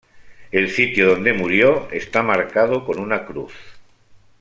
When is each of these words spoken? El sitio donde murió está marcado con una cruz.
El 0.51 0.71
sitio 0.71 1.05
donde 1.11 1.31
murió 1.31 1.87
está 1.91 2.23
marcado 2.23 2.87
con 2.87 2.99
una 2.99 3.23
cruz. 3.27 3.53